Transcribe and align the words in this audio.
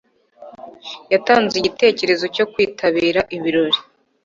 Yatanze 1.13 1.53
igitekerezo 1.57 2.25
cyo 2.35 2.45
kwitabira 2.51 3.19
ibirori. 3.35 3.79